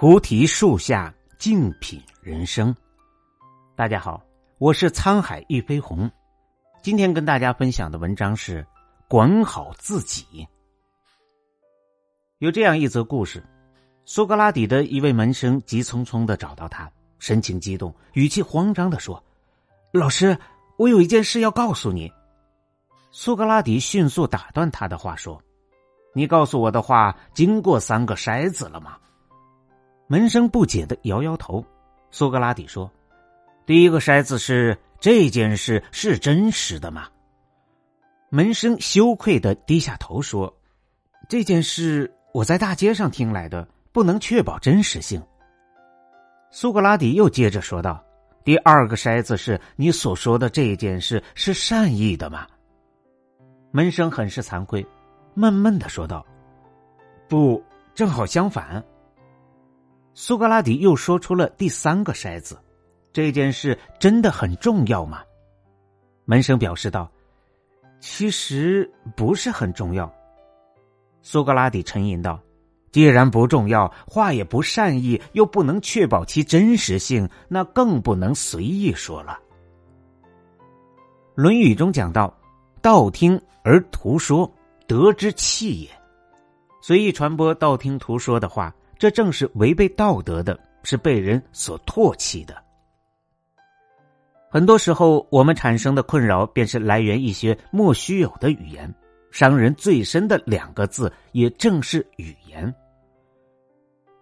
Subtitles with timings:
[0.00, 2.72] 菩提树下静品人生。
[3.74, 4.22] 大家好，
[4.58, 6.08] 我是沧海一飞鸿。
[6.80, 8.64] 今天跟大家分享的文章是
[9.10, 10.46] “管好自己”。
[12.38, 13.44] 有这样一则故事：
[14.04, 16.88] 苏格拉底的一位门生急匆匆的找到他，
[17.18, 19.20] 神情激动，语气慌张的说
[19.90, 20.38] ：“老师，
[20.76, 22.08] 我有一件事要告诉你。”
[23.10, 25.42] 苏格拉底迅速打断他的话说
[26.14, 28.96] ：“你告诉我的话经过三个筛子了吗？”
[30.10, 31.62] 门生不解的摇摇头，
[32.10, 32.90] 苏格拉底说
[33.66, 37.08] ：“第一个筛子是这件事是真实的吗？”
[38.30, 40.52] 门生羞愧的低下头说
[41.28, 45.22] ：“这件事我在大街上听来的，不能确保真实性。”
[46.50, 48.02] 苏格拉底又接着说道
[48.42, 52.46] ：“第二个筛子是你所说的这件事是善意的吗？”
[53.72, 54.86] 门生很是惭愧，
[55.34, 56.24] 闷闷的说道
[57.28, 57.62] ：“不，
[57.94, 58.82] 正好相反。”
[60.20, 62.58] 苏格拉底又说出了第三个筛子，
[63.12, 65.22] 这件事真的很重要吗？
[66.24, 67.08] 门生表示道
[68.02, 70.12] ：“其实不是很重要。”
[71.22, 72.36] 苏格拉底沉吟道
[72.90, 79.38] ：“既然不重要，话也不善意，又不能确保其真实性，那更不能随意说了。”
[81.40, 82.36] 《论语》中讲到
[82.82, 84.52] ：“道听而途说，
[84.88, 85.88] 得之器也。”
[86.82, 88.74] 随意传播道听途说的话。
[88.98, 92.56] 这正是违背道德的，是被人所唾弃的。
[94.50, 98.92] 很多时候，我们产生的困扰，便是来源一些莫须有的语言。
[99.30, 102.74] 伤人最深的两个字，也正是语言。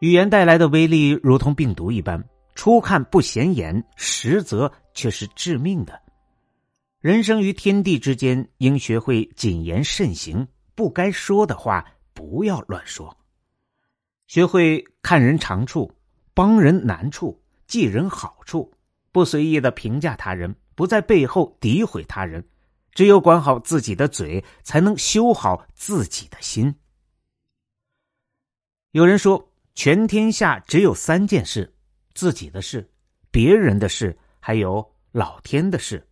[0.00, 2.22] 语言带来的威力，如同病毒一般，
[2.54, 5.98] 初看不显眼，实则却是致命的。
[7.00, 13.16] 人生于天地之间，应学会谨言慎行，不该说的话，不要乱说。
[14.26, 15.92] 学会看人长处，
[16.34, 18.72] 帮人难处，记人好处，
[19.12, 22.44] 不随意的评价他人，不在背后诋毁他人。
[22.92, 26.74] 只有管好自己的嘴，才能修好自己的心。
[28.92, 31.74] 有人说，全天下只有三件事：
[32.14, 32.90] 自己的事、
[33.30, 36.08] 别人的事，还有老天的事。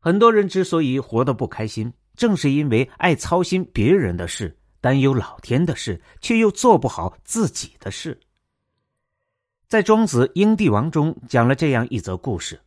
[0.00, 4.58] 很多人之所以活得不开心，正是因为爱操心别人的事。
[4.84, 8.20] 担忧老天的事，却又做不好自己的事。
[9.66, 12.60] 在《庄子·英帝王》中讲了这样一则故事：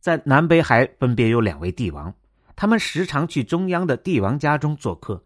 [0.00, 2.14] 在南北海分别有两位帝王，
[2.56, 5.22] 他们时常去中央的帝王家中做客。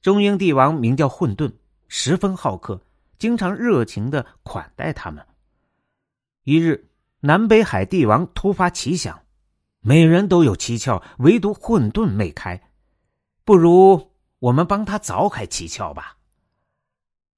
[0.00, 1.52] 中英帝王名叫混沌，
[1.88, 2.80] 十分好客，
[3.18, 5.26] 经常热情的款待他们。
[6.44, 6.88] 一日，
[7.18, 9.20] 南北海帝王突发奇想，
[9.80, 12.70] 每人都有七窍，唯独混沌没开，
[13.44, 14.09] 不如。
[14.40, 16.16] 我们帮他凿开七窍吧。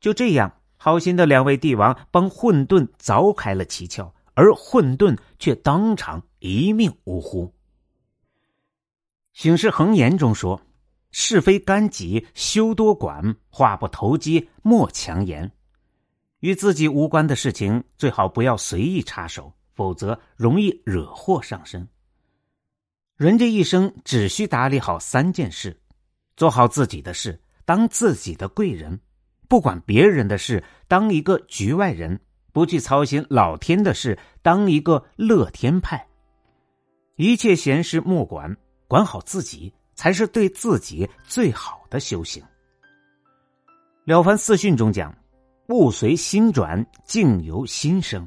[0.00, 7.46] 就这样，好心的两位帝王帮混沌凿开了七窍，而混沌却当场一命呜呼。
[9.32, 10.60] 《醒世恒言》中说
[11.12, 15.52] ：“是非干己，休多管；话不投机，莫强言。”
[16.40, 21.88] 与自己无关的事情，最好不要随意插手，否则容易惹祸上身。
[23.16, 25.81] 人这一生只需打理好三件事。
[26.36, 28.98] 做好自己的事，当自己的贵人，
[29.48, 32.18] 不管别人的事，当一个局外人，
[32.52, 36.06] 不去操心老天的事，当一个乐天派。
[37.16, 38.56] 一切闲事莫管，
[38.88, 42.42] 管好自己，才是对自己最好的修行。
[44.04, 45.14] 《了凡四训》中讲
[45.68, 48.26] ：“物随心转，境由心生。”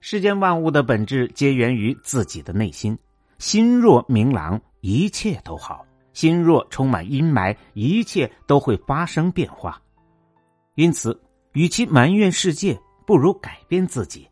[0.00, 2.98] 世间万物的本质皆源于自己的内心，
[3.38, 5.86] 心若明朗，一切都好。
[6.14, 9.78] 心若充满阴霾，一切都会发生变化。
[10.76, 11.20] 因此，
[11.52, 14.26] 与其埋怨世界，不如改变自己。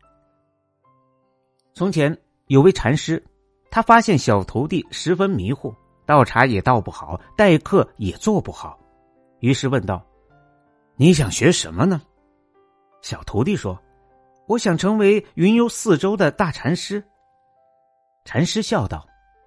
[1.73, 2.17] 从前
[2.47, 3.23] 有位禅师，
[3.69, 5.73] 他发现小徒弟十分迷糊，
[6.05, 8.79] 倒茶也倒不好，待客也做不好，
[9.39, 10.05] 于是问道
[10.95, 12.01] ：“你想学什么呢？”
[13.01, 13.77] 小徒弟说
[14.47, 17.03] ：“我想成为云游四周的大禅师。”
[18.23, 19.05] 禅师笑道。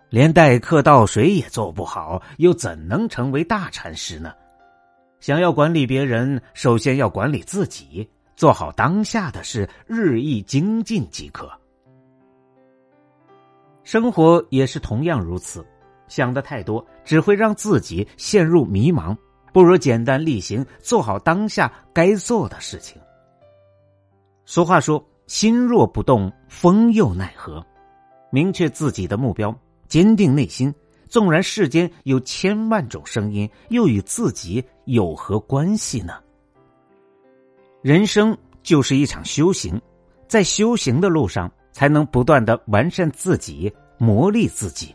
[0.08, 4.32] 连待客倒水也做不好，又怎能成为大禅师呢？
[5.18, 11.50] 想要管理别人，首先要管理自己，做好当下的事，日益精进即可。
[13.82, 15.64] 生活也是同样如此，
[16.06, 19.16] 想的太多只会让自己陷入迷茫，
[19.52, 23.00] 不如简单力行，做好当下该做的事情。
[24.44, 27.64] 俗话说：“心若不动，风又奈何？”
[28.30, 29.56] 明确自己的目标。
[29.88, 30.74] 坚定内心，
[31.08, 36.14] 纵然世间有千万种声音，又与自己有何关系呢？
[37.82, 39.80] 人生就是一场修行，
[40.26, 44.94] 在修行的路上，才能不断的完善自己，磨砺自己。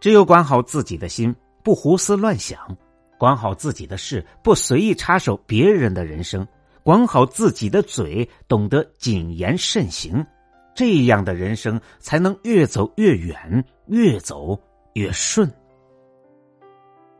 [0.00, 2.58] 只有管好自己的心，不胡思乱想；
[3.16, 6.44] 管好自己的事，不随意插手别人的人生；
[6.82, 10.26] 管好自己的嘴，懂得谨言慎行。
[10.74, 14.58] 这样的人生才能越走越远，越走
[14.94, 15.50] 越顺。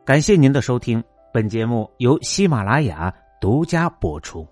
[0.04, 1.02] 感谢您的收听，
[1.32, 4.46] 本节目由喜马拉雅独家播出。